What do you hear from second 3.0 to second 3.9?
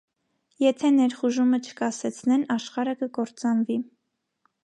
կկործանվի։